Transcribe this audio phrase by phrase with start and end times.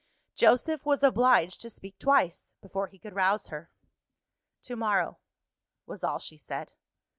[0.33, 3.69] Joseph was obliged to speak twice, before he could rouse her.
[4.63, 5.19] "To morrow,"
[5.85, 6.73] was all she said.